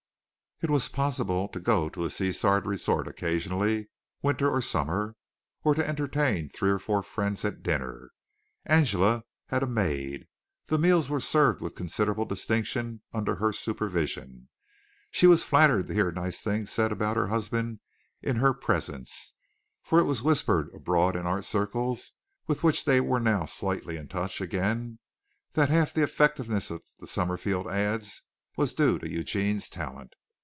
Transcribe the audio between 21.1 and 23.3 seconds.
in art circles with which they were